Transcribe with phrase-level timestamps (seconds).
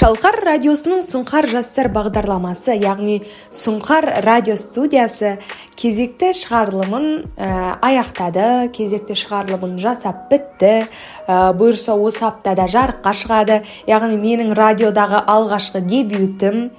[0.00, 3.18] шалқар радиосының сұңқар жастар бағдарламасы яғни
[3.52, 5.34] сұңқар радио студиясы
[5.76, 7.48] кезекті шығарылымын ә,
[7.84, 8.70] аяқтады.
[8.72, 10.86] Кезекті шығарылымын жасап бітті.
[11.28, 13.60] Ә, бұйырса осы аптада жарыққа шығады.
[13.90, 16.70] Яғни менің радиодағы алғашқы дебютім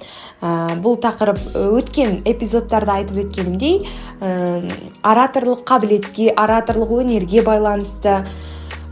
[0.42, 3.84] ә, бұл тақырып өткен эпизодтарда айтып өткенімдей
[4.18, 4.66] ә,
[5.14, 8.24] ораторлық қабілетке ораторлық өнерге байланысты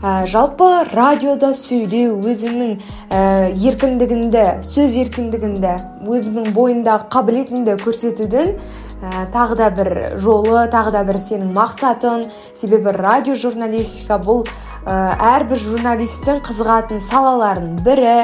[0.01, 2.71] ә, жалпы радиода сөйлеу өзіңнің
[3.13, 3.19] ә,
[3.53, 5.73] еркіндігіңді сөз еркіндігіңді
[6.09, 9.91] өзіңнің бойындағы қабілетіңді көрсетудің ә, тағы да бір
[10.21, 12.25] жолы тағы да бір сенің мақсатың
[12.57, 14.41] себебі радио журналистика бұл
[14.85, 18.15] ә, әрбір журналисттің қызығатын салаларының бірі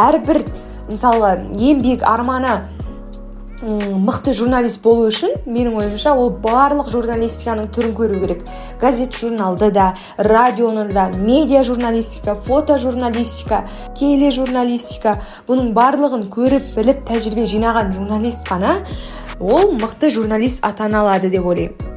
[0.00, 0.40] әрбір
[0.88, 2.62] мысалы еңбек арманы
[3.62, 8.42] мықты журналист болу үшін менің ойымша ол барлық журналистиканың түрін көру керек.
[8.80, 13.64] Газет журналды да радионы да медиа журналистика фото журналистика
[13.98, 18.82] тележурналистика бұның барлығын көріп біліп тәжірибе жинаған журналист қана
[19.40, 21.96] ол мықты журналист атана алады деп ойлаймын.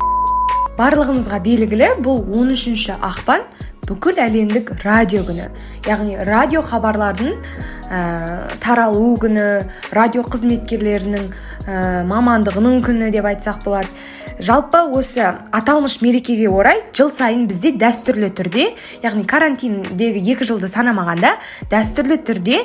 [0.79, 3.43] Барлығымызға белгілі бұл 13 ақпан.
[3.89, 5.47] Бүкіл әлемдік радио күні.
[5.87, 7.31] Яғни радио хабарлардың
[7.89, 8.01] ә,
[8.61, 9.45] таралу күні
[9.95, 13.89] радио қызметкерлерінің ә, мамандығының күні деп айтсақ болады.
[14.39, 18.69] Жалпы осы аталмыш мерекеге орай жыл сайын бізде дәстүрлі түрде
[19.03, 21.33] яғни карантиндегі екі жылды санамағанда
[21.71, 22.61] дәстүрлі түрде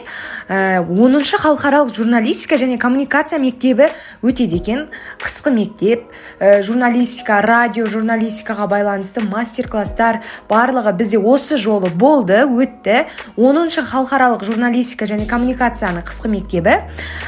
[0.49, 3.91] ә, оныншы халықаралық журналистика және коммуникация мектебі
[4.23, 4.87] өтеді екен.
[5.19, 6.07] Қысқы мектеп
[6.39, 13.09] ә, журналистика радио журналистикаға байланысты мастер класстар барлығы бізде осы жолы болды өтті.
[13.37, 16.79] Оныншы халықаралық журналистика және коммуникацияның қысқы мектебі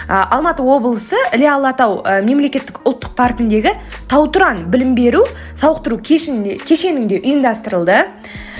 [0.06, 3.74] ә, алматы облысы іле алатау ә, мемлекеттік ұлттық паркіндегі
[4.37, 5.23] таутұран білім беру
[5.56, 8.03] сауықтыру кешенінде, ұйымдастырылды.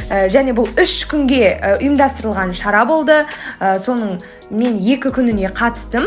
[0.09, 3.27] Ә, және бұл үш күнге ә, ұйымдастырылған шара болды.
[3.61, 4.17] Ә, соның
[4.49, 6.07] мен екі күніне қатыстым.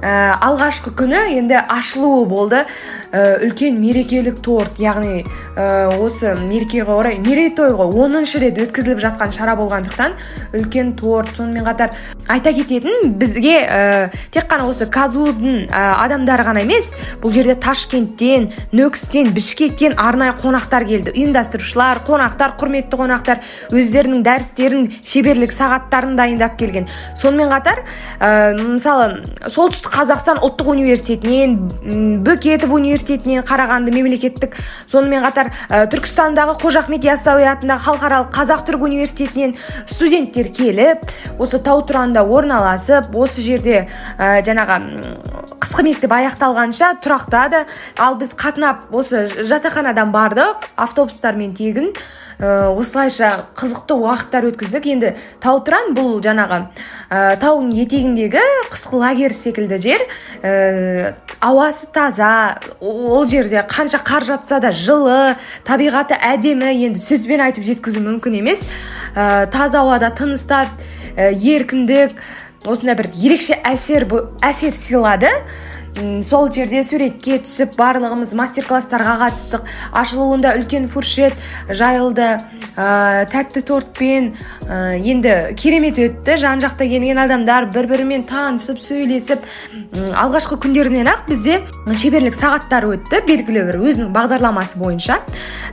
[0.00, 2.64] Ә, алғашқы күні енді ашылуы болды.
[3.14, 5.22] Үлкен мерекелік торт яғни
[5.54, 10.16] ә, осы мерекеге орай мерейтой ғой оныншы рет өткізіліп жатқан шара болғандықтан
[10.58, 11.30] үлкен торт.
[11.34, 11.94] Сонымен қатар
[12.28, 16.90] айта кететін бізге ә, тек қана осы казудың ә, адамдары ғана емес
[17.22, 21.14] бұл жерде ташкенттен нөкістен бішкектен арнайы қонақтар келді.
[21.14, 23.42] Ұйымдастырушылар қонақтар құрметті қонақтар
[23.74, 26.88] өздерінің дәрістерін шеберлік сағаттарын дайындап келген.
[27.20, 27.84] Сонымен қатар
[28.18, 34.56] ә, мысалы солтүстік қазақстан ұлттық университетінен бөкетов университетінен қарағанды мемлекеттік.
[34.88, 39.56] Сонымен қатар ә, түркістандағы қожа ахмет яссауи атындағы халықаралық қазақ түрік университетінен
[39.86, 41.04] студенттер келіп
[41.38, 43.86] осы тау тұранда орналасып осы жерде
[44.18, 44.80] ә, жаңағы
[45.74, 47.64] қысқы мектеп аяқталғанша тұрақтады
[47.98, 51.88] ал біз қатынап осы жатақханадан бардық автобустармен тегін.
[52.38, 54.86] Ә, осылайша қызықты уақыттар өткіздік.
[54.86, 55.10] Енді
[55.42, 56.60] тау тұран бұл жаңағы
[57.10, 60.06] ә, таудың етегіндегі қысқы лагерь секілді жер.
[60.46, 65.34] Ә, ауасы таза ол жерде қанша қар жатса да жылы
[65.66, 66.70] табиғаты әдемі.
[66.86, 68.62] Енді сөзбен айтып жеткізу мүмкін емес.
[69.18, 70.70] Ә, таза ауада тыныстап
[71.16, 72.14] ә, еркіндік
[72.64, 74.06] осындай бір ерекше әсер
[74.44, 75.30] әсер сыйлады.
[75.94, 79.68] Сол жерде суретке түсіп барлығымыз мастер класстарға қатыстық.
[79.94, 81.34] Ашылуында үлкен фуршет
[81.70, 82.36] жайылды.
[82.74, 84.32] Ә, тәтті тортпен
[84.66, 86.34] ә, енді керемет өтті.
[86.42, 89.44] Жан жақта келген адамдар бір бірімен танысып сөйлесіп
[89.94, 91.60] алғашқы күндерінен ақ бізде
[91.94, 95.20] шеберлік сағаттары өтті белгілі бір өзінің бағдарламасы бойынша.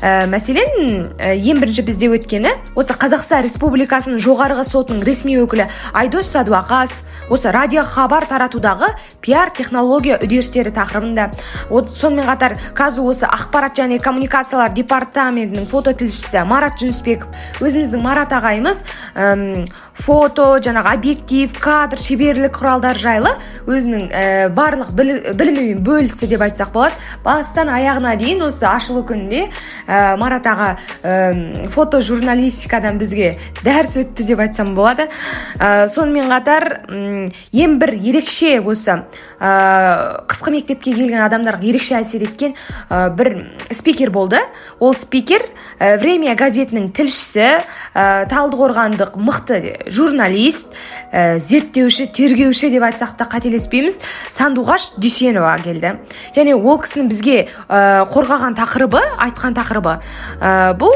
[0.02, 5.66] Ә, мәселен ә, ең бірінші бізде өткені осы қазақстан республикасының жоғарғы сотының ресми өкілі
[5.98, 8.92] айдос садуақасов осы радиохабар таратудағы
[9.24, 11.30] пиар технология үдерістері тақырыбында.
[11.98, 17.32] Сонымен қатар қазір осы ақпарат және коммуникациялар департаментінің фототілшісі марат жүнісбеков.
[17.62, 18.84] Өзіміздің марат ағайымыз
[20.02, 23.34] фото жаңағы объектив кадр шеберлік құралдар жайлы
[23.70, 26.96] өзінің ә, барлық білімімен бөлісті деп айтсақ болады.
[27.24, 29.48] Бастан аяғына дейін осы ашылу күнінде
[29.88, 30.72] ә, марат аға
[31.74, 35.08] фото журналистикадан бізге дәріс өтті деп айтсам болады.
[35.60, 38.98] Ә, сонымен қатар ең бір ерекше осы
[40.32, 42.56] қысқы мектепке келген адамдарға ерекше әсер еткен
[42.90, 43.32] бір
[43.72, 44.40] спикер болды.
[44.80, 45.44] Ол спикер
[45.80, 47.48] время газетінің тілшісі
[47.94, 50.74] ә, талдықорғандық мықты журналист
[51.12, 54.00] ә, зерттеуші тергеуші деп айтсақ та қателеспейміз
[54.36, 55.96] сандуғаш дүйсенова келді.
[56.36, 57.38] Және ол кісінің бізге
[57.68, 60.00] ә, қорғаған тақырыбы айтқан тақырыбы.
[60.42, 60.96] Ә, бұл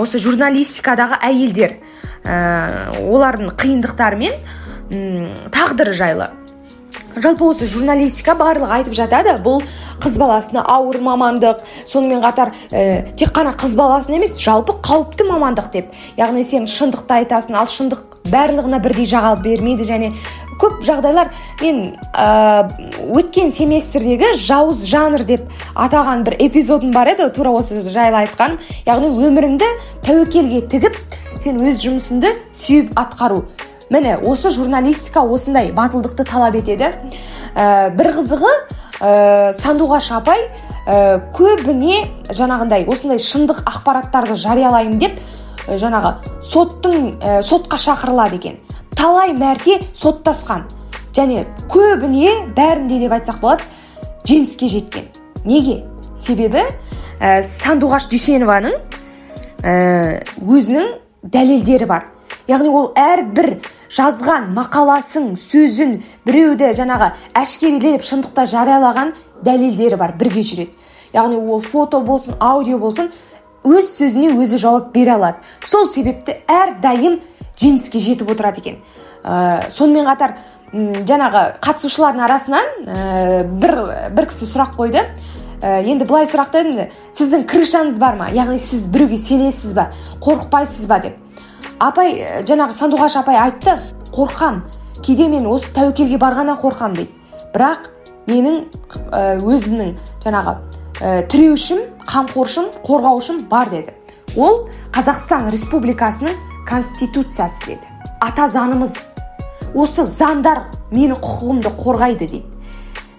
[0.00, 1.76] осы журналистикадағы әйелдер
[2.24, 4.32] ә, олардың қиындықтары мен
[5.52, 6.30] тағдыры жайлы.
[7.16, 9.34] Жалпы осы журналистика барлығы айтып жатады.
[9.42, 9.62] Бұл
[10.02, 11.62] қыз баласына ауыр мамандық.
[11.88, 15.92] Сонымен қатар ә, тек қана қыз баласына емес жалпы қауіпті мамандық деп.
[16.16, 19.86] Яғни сен шындықты айтасың ал шындық барлығына бірдей жаға бермейді.
[19.88, 20.12] Және
[20.60, 22.68] көп жағдайлар мен ә,
[23.14, 27.28] өткен семестрдегі жауыз жанр деп атаған бір эпизодым бар еді.
[27.34, 28.60] Тура осы жайлы айтқаным.
[28.86, 29.68] Яғни өміріңді
[30.06, 30.96] тәуекелге тігіп
[31.42, 33.42] сен өз жұмысыңды сүйіп атқару.
[33.90, 36.92] Міне осы журналистика осындай батылдықты талап етеді.
[37.54, 38.52] Ә, бір қызығы
[39.00, 40.46] ә, сандуғаш апай
[40.86, 45.18] ә, көбіне жаңағындай осындай шындық ақпараттарды жариялаймын деп
[45.68, 46.14] ә, жаңағы
[46.44, 48.60] соттың ә, сотқа шақырылады екен.
[48.96, 50.68] Талай мәрте соттасқан.
[51.12, 53.66] Және көбіне бәрінде деп айтсақ болады
[54.28, 55.08] жеңіске жеткен.
[55.44, 55.82] Неге?
[56.16, 56.62] Себебі
[57.20, 58.78] ә, сандуғаш дүйсенованың
[59.62, 62.11] ә, өзінің дәлелдері бар.
[62.48, 63.58] Яғни ол әрбір
[63.92, 69.12] жазған мақаласын сөзін біреуді жаңағы әшкерелеп шындықта жариялаған
[69.44, 70.72] дәлелдері бар бірге жүреді.
[71.12, 73.12] Яғни ол фото болсын аудио болсын
[73.64, 75.42] өз сөзіне өзі жауап бере алады.
[75.60, 77.20] Сол себепті әрдайым
[77.60, 78.80] жеңіске жетіп отырады екен.
[79.22, 80.38] Ә, сонымен қатар
[80.72, 83.76] жаңағы қатысушылардың арасынан ә, бір
[84.16, 85.04] бір кісі сұрақ қойды.
[85.62, 88.30] Ә, енді былай сұрақ енді сіздің крышаңыз бар ма?
[88.34, 89.90] Яғни сіз біреуге сенесіз ба?
[90.24, 91.20] Қорықпайсыз ба деп.
[91.82, 93.74] Апай э, жаңағы сандуғаш апай айтты
[94.12, 94.62] қорқам
[95.02, 97.10] кейде мен осы тәуекелге барғаннан қорқам дейді.
[97.52, 97.88] Бірақ
[98.30, 98.60] менің
[99.10, 100.54] ә, өзімнің жаңағы
[101.00, 103.96] ә, тіреушім қамқоршым қорғаушым бар деді.
[104.36, 106.36] Ол қазақстан республикасының
[106.68, 107.90] конституциясы деді.
[108.22, 108.94] Ата заңымыз.
[109.74, 112.44] Осы заңдар менің құқығымды қорғайды дейді.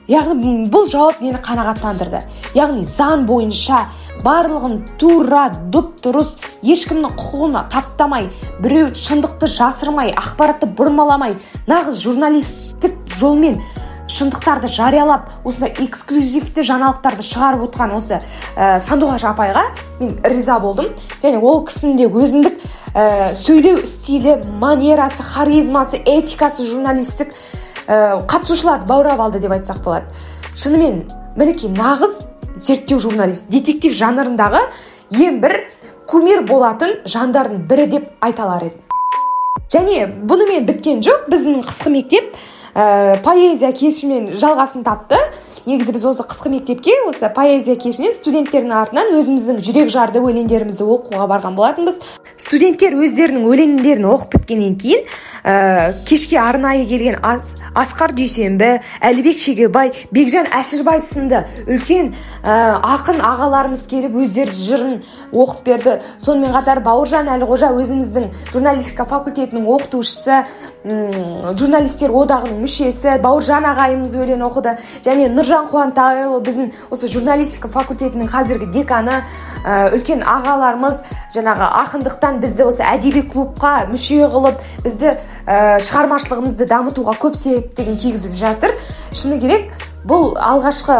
[0.08, 2.24] Яғни бұл жауап мені қанағаттандырды.
[2.56, 3.86] Яғни заң бойынша
[4.24, 8.30] барлығын тура дұп дұрыс ешкімнің құқығын таптамай
[8.64, 11.38] біреу шындықты жасырмай ақпаратты бұрмаламай
[11.68, 13.60] нағыз журналистік жолмен
[14.12, 19.64] шындықтарды жариялап осындай эксклюзивті жаңалықтарды шығарып отқан осы ә, сандуғаш апайға
[20.02, 20.92] мен риза болдым.
[21.24, 22.60] Және ол кісінің де өзіндік
[22.94, 27.34] ә, сөйлеу стилі манерасы харизмасы этикасы журналистік
[27.88, 30.06] ә, қатысушыларды баурап алды деп айтсақ болады.
[30.56, 31.06] Шынымен
[31.36, 32.20] мінекей нағыз
[32.56, 34.62] зерттеу журналист детектив жанрындағы
[35.18, 35.60] ең бір
[36.10, 38.84] кумир болатын жандардың бірі деп айта алар едім
[39.74, 42.36] және бұнымен біткен жоқ біздің қысқы мектеп
[42.74, 45.18] ә, поэзия кешімен жалғасын тапты.
[45.66, 51.28] Негізі біз осы қысқы мектепке осы поэзия кешіне студенттердің артынан өзіміздің жүрек жарды өлеңдерімізді оқуға
[51.30, 52.02] барған болатынбыз.
[52.42, 55.06] Студенттер өздерінің өлеңдерін оқып біткеннен кейін
[55.44, 62.14] ә, кешке арнайы келген Ас, асқар дүйсенбі әлібек шегебай бекжан әшірбаев сынды үлкен
[62.44, 64.98] ә, ақын ағаларымыз келіп өздері жырын
[65.32, 65.98] оқып берді.
[66.24, 70.44] Сонымен қатар бауыржан әлқожа өзіміздің журналистика факультетінің оқытушысы
[70.84, 74.76] журналистер одағының мүшесі бауыржан ағайымыз өлең оқыды.
[75.06, 79.22] Және нұржан қуантайұлы біздің осы журналистика факультетінің қазіргі деканы
[79.64, 81.04] ә, үлкен ағаларымыз
[81.34, 81.70] жаңағы
[82.24, 85.10] ақындықтан бізді осы әдеби клубқа мүше қылып бізді
[85.46, 88.78] ә, шығармашылығымызды дамытуға көп септігін тигізіп жатыр.
[89.12, 89.74] Шыны керек
[90.08, 90.96] бұл алғашқы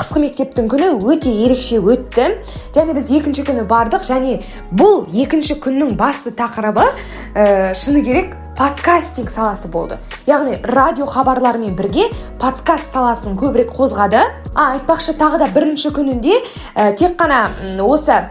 [0.00, 2.38] қысқы мектептің күні өте ерекше өтті.
[2.74, 4.40] Және біз екінші күні бардық және
[4.72, 6.88] бұл екінші күннің басты тақырыбы
[7.34, 9.98] ә, шыны керек подкастинг саласы болды.
[10.26, 12.08] Яғни радио хабарлармен бірге
[12.40, 14.24] подкаст саласын көбірек қозғады.
[14.54, 16.40] А айтпақшы тағы да бірінші күнінде
[16.74, 17.50] ә, тек қана
[17.84, 18.24] осы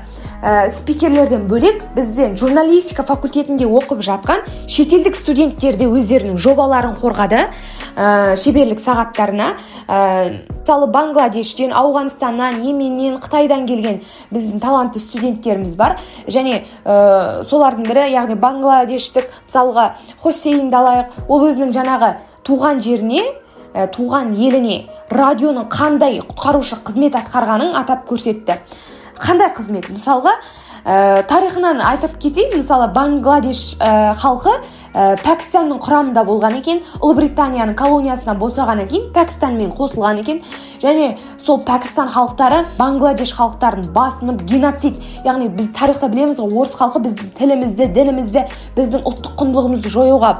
[0.43, 7.45] ә, спикерлерден бөлек бізден журналистика факультетінде оқып жатқан шетелдік студенттер де өздерінің жобаларын қорғады.
[7.95, 9.53] Ә, шеберлік сағаттарына
[9.87, 9.99] ә,
[10.49, 14.01] мысалы бангладештен ауғанстаннан йеменнен қытайдан келген
[14.33, 15.99] біздің талантты студенттеріміз бар.
[16.27, 22.13] Және ә, солардың бірі яғни бангладештік мысалға хосейнді алайық ол өзінің жаңағы
[22.43, 23.23] туған жеріне
[23.75, 28.61] туған еліне радионың қандай құтқарушы қызмет атқарғанын атап көрсетті.
[29.21, 29.89] Қандай қызмет?
[29.93, 30.35] мысалға
[30.85, 32.59] ә, тарихынан айтып кетейін.
[32.61, 34.53] Мысалы бангладеш ә, халқы
[34.95, 40.41] ә, пәкістанның құрамында болған екен ұлыбританияның колониясына босағаннан кейін пәкістанмен қосылған екен.
[40.81, 44.97] Және сол пәкістан халықтары бангладеш халықтарын басынып геноцид.
[45.25, 48.43] Яғни біз тарихта білеміз ғой орыс халқы біздің тілімізді дінімізді
[48.75, 50.31] біздің ұлттық құндылығымызды жоюға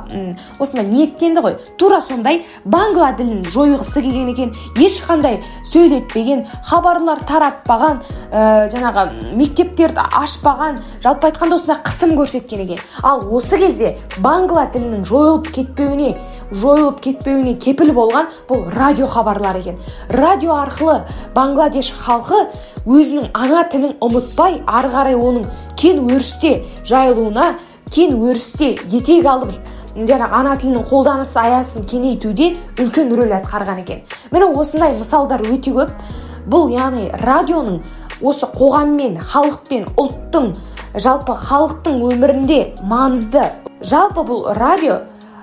[0.60, 1.56] осындай ниеттенді ғой.
[1.80, 4.54] Тура сондай бангла тілін жойғысы келген екен.
[4.76, 5.40] Ешқандай
[5.72, 12.84] сөйлетпеген хабарлар таратпаған ә, жаңағы мектептерді ашпаған жалпы айтқанда осындай қысым көрсеткен екен.
[13.02, 13.98] Ал осы кезде
[14.46, 16.12] бангла тілінің жойылып кетпеуіне
[16.54, 19.80] жойылып кетпеуіне кепіл болған бұл радио хабарлар екен.
[20.10, 21.00] Радио арқылы
[21.34, 22.44] бангладеш халқы
[22.86, 25.48] өзінің ана тілін ұмытпай ары қарай оның
[25.82, 27.56] кен өрісте жайылуына
[27.90, 29.58] кен өрісте етек алып
[29.96, 34.06] жаңағы ана тілінің қолданыс аясын кеңейтуде үлкен рөл атқарған екен.
[34.30, 35.98] Міне осындай мысалдар өте көп.
[36.46, 37.80] Бұл яғни радионың
[38.24, 40.54] осы қоғаммен халықпен ұлттың
[41.02, 43.44] жалпы халықтың өмірінде маңызды.
[43.84, 45.02] Жалпы бұл радио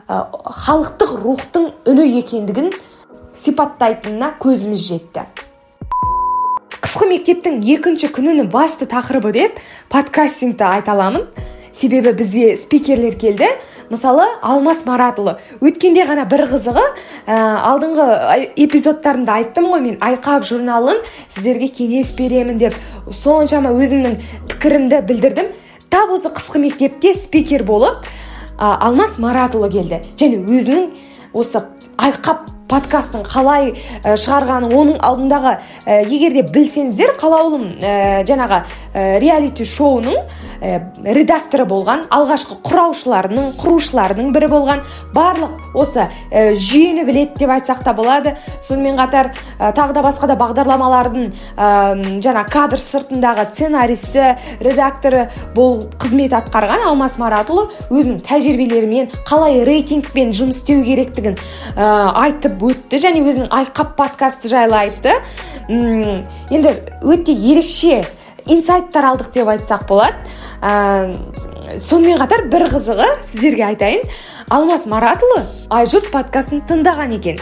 [0.09, 2.73] халықтық рухтың үні екендігін
[3.37, 5.27] сипаттайтынына көзіміз жетті.
[6.83, 9.61] Қысқы мектептің екінші күнінің басты тақырыбы деп
[9.93, 11.29] подкастингті айта аламын.
[11.73, 13.49] Себебі бізге спикерлер келді.
[13.93, 15.35] Мысалы алмас маратұлы.
[15.61, 16.85] Өткенде ғана бір қызығы
[17.27, 17.35] ә,
[17.69, 18.07] алдыңғы
[18.65, 21.03] эпизодтарында айттым ғой мен айқап журналын
[21.35, 22.79] сіздерге кеңес беремін деп.
[23.13, 24.17] Соншама өзімнің
[24.49, 25.53] пікірімді білдірдім.
[25.93, 28.09] Тап осы қысқы мектепте спикер болып
[28.57, 30.01] ә, алмас маратұлы келді.
[30.17, 30.89] Және өзінің
[31.37, 31.67] осы
[32.01, 36.01] айқап подкасттың қалай ә, шығарғанын оның алдындағы ә,
[36.49, 44.83] білсеңіздер қалаулым ә, жаңағы ә, реалити шоуның ә, редакторы болған алғашқы құраушыларының құрушыларының бірі болған.
[45.15, 48.37] Барлық осы жүйені біледі деп айтсақ та болады.
[48.69, 56.87] Сонымен қатар тағы да басқа да бағдарламалардың жаңа кадр сыртындағы сценаристі редакторы бол қызмет атқарған
[56.93, 61.35] алмас маратұлы өзінің тәжірибелерімен қалай рейтингпен жұмыс істеу керектігін
[61.77, 65.19] айтып өтті және өзінің айқап подкасты жайлы айтты.
[65.69, 68.05] Енді өте ерекше
[68.51, 70.17] инсайттар алдық деп айтсақ болады.
[70.63, 71.13] Ә,
[71.79, 74.07] сонымен қатар бір қызығы сіздерге айтайын.
[74.53, 77.39] Алмас маратұлы айжұрт подкастын тыңдаған екен.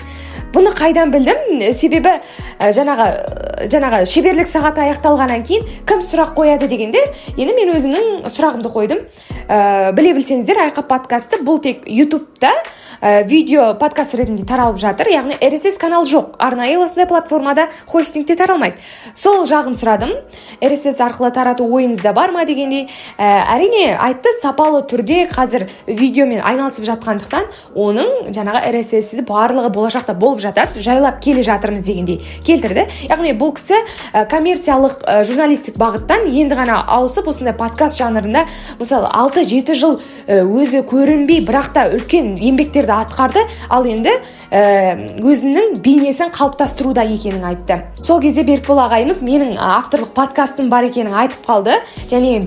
[0.54, 1.60] Бұны қайдан білдім?
[1.74, 2.16] Себебі
[2.58, 7.02] ә, жаңағы жаңағы шеберлік сағаты аяқталғаннан кейін кім сұрақ қояды дегенде
[7.36, 9.02] енді мен өзімнің сұрағымды қойдым.
[9.50, 12.52] Ә, біле білсеңіздер айқап подкасты бұл тек ютубта
[13.00, 15.10] ә, видео подкаст ретінде таралып жатыр.
[15.12, 16.36] Яғни rss канал жоқ.
[16.38, 18.78] Арнайы осындай платформада хостингте таралмайды.
[19.14, 20.14] Сол жағын сұрадым.
[20.60, 22.88] rss арқылы тарату ойыңызда бар ма дегендей.
[23.18, 30.39] Ә, әрине айтты сапалы түрде қазір видеомен айналысып жатқандықтан оның жаңағы rss барлығы болашақта болып
[30.40, 32.86] жатады жайлап келе жатырмыз дегендей келтірді.
[33.08, 33.78] Яғни бұл кісі
[34.12, 38.46] ә, коммерциялық ә, журналистик бағыттан енді ғана ауысып осындай подкаст жанрында
[38.80, 43.42] мысалы алты жеті жыл өзі көрінбей бірақ та үлкен еңбектерді атқарды.
[43.68, 44.12] Ал енді
[44.50, 47.80] өзінің бейнесін қалыптастыруда екенін айтты.
[48.02, 51.80] Сол кезде берікбол ағайымыз менің авторлық подкастым бар екенін айтып қалды.
[52.10, 52.44] Және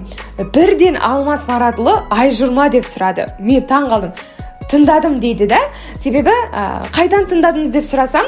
[0.53, 3.27] бірден алмас маратұлы айжұрма деп сұрады.
[3.39, 4.15] Мен таң қалдым.
[4.73, 5.59] Тыңдадым дейді да.
[6.01, 8.25] Себебі ә, қайдан тыңдадыңыз деп сұрасам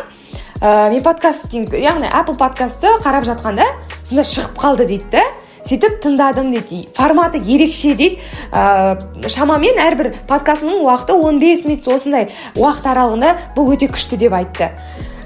[0.61, 3.65] ә, мен подкастинг яғни apple подкастты қарап жатқанда
[4.05, 5.23] сонда шығып қалды дейді да.
[5.65, 6.83] Сөйтіп тыңдадым дейді.
[6.93, 8.19] Форматы ерекше дейді.
[8.53, 8.99] Ә,
[9.33, 14.69] шамамен әрбір подкастының уақыты 15 минут осындай уақыт аралығында бұл өте күшті деп айтты.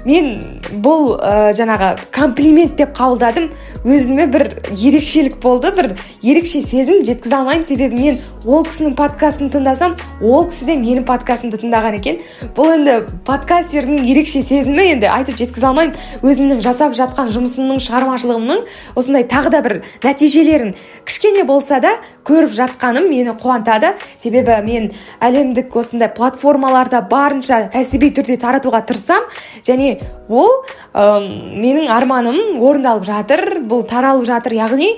[0.04, 3.50] Мен бұл ә, жаңағы комплимент деп қабылдадым.
[3.80, 4.42] Өзіме бір
[4.76, 7.64] ерекшелік болды бір ерекше сезім жеткізе алмаймын.
[7.64, 12.20] Себебі мен ол кісінің подкастын тыңдасам ол кісі де менің подкастымды тыңдаған екен.
[12.56, 15.96] Бұл енді подкастердің ерекше сезімі енді айтып жеткізе алмаймын.
[16.20, 18.62] Өзімнің жасап жатқан жұмысымның шығармашылығымның
[19.00, 20.74] осындай тағы да бір нәтижелерін
[21.08, 21.96] кішкене болса да
[22.28, 23.94] көріп жатқаным мені қуантады.
[24.18, 24.90] Себебі мен
[25.24, 29.28] әлемдік осындай платформаларда барынша кәсіби түрде таратуға тырысамын
[29.64, 29.89] және
[30.28, 30.50] ол
[30.94, 34.92] менің арманым орындалып жатыр бұл таралып жатыр яғни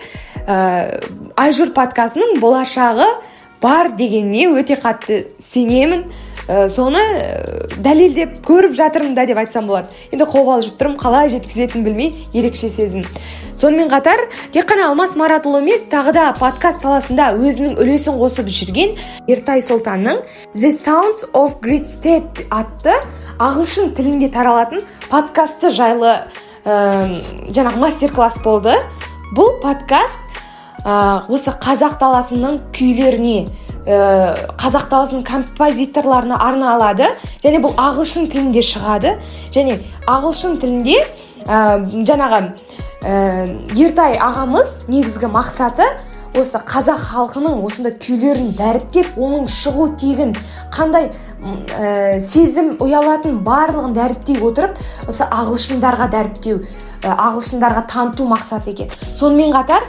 [0.46, 1.00] ә,
[1.36, 3.06] айжұр подкастының болашағы
[3.62, 6.06] бар дегеніне өте қатты сенемін.
[6.50, 9.94] Ә, соны ә, дәлелдеп көріп жатырмын да деп айтсам болады.
[10.10, 13.06] Енді қобалжып тұрмын қалай жеткізетінін білмей ерекше сезім.
[13.54, 18.96] Сонымен қатар тек қана алмас маратұлы емес тағы да подкаст саласында өзінің үлесін қосып жүрген
[19.30, 20.18] ертай сұлтанның
[20.56, 22.96] the sounds of great step атты
[23.40, 26.12] ағылшын тілінде таралатын подкасты жайлы
[26.64, 26.74] ә,
[27.48, 28.74] жаңағы мастер класс болды.
[29.36, 30.20] Бұл подкаст
[30.84, 33.46] ә, осы қазақ даласының күйлеріне
[33.86, 37.08] ә, қазақ даласының композиторларына арналады.
[37.44, 39.16] Және бұл ағылшын тілінде шығады.
[39.54, 41.00] Және ағылшын тілінде
[41.46, 42.42] ә, жаңағы
[43.02, 43.16] ә,
[43.78, 45.88] ертай ағамыз негізгі мақсаты
[46.38, 50.32] осы қазақ халқының осындай күйлерін дәріптеп оның шығу тегін
[50.72, 56.62] қандай ә, сезім ұялатын барлығын дәріптей отырып осы ағылшындарға дәріптеу
[57.02, 58.88] ә, ағылшындарға таныту мақсат екен.
[59.14, 59.84] Сонымен қатар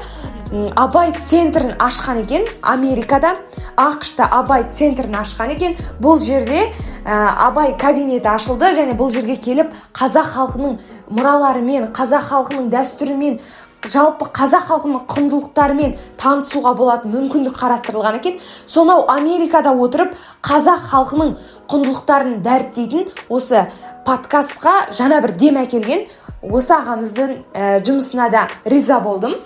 [0.76, 3.34] абай центрін ашқан екен америкада
[3.78, 5.78] ақшта абай центрін ашқан екен.
[6.02, 6.68] Бұл жерде
[7.06, 10.78] ә, абай кабинеті ашылды және бұл жерге келіп қазақ халқының
[11.14, 13.40] мұраларымен қазақ халқының дәстүрімен
[13.90, 18.40] жалпы қазақ халқының құндылықтарымен танысуға болатын мүмкіндік қарастырылған екен.
[18.66, 21.34] Сонау америкада отырып қазақ халқының
[21.72, 23.66] құндылықтарын дәріптейтін осы
[24.08, 26.08] подкастқа жаңа бір дем әкелген
[26.44, 29.38] осы ағамыздың ә, жұмысына да риза болдым.